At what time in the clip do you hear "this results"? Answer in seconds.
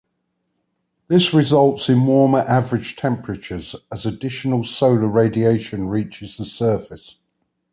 1.09-1.87